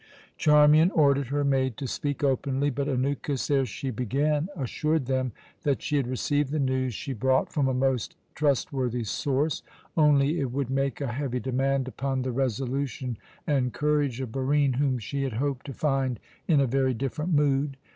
[0.35, 5.31] Charmian ordered her maid to speak openly; but Anukis, ere she began, assured them
[5.61, 9.61] that she had received the news she brought from a most trustworthy source
[9.95, 14.97] only it would make a heavy demand upon the resolution and courage of Barine, whom
[14.97, 17.77] she had hoped to find in a very different mood.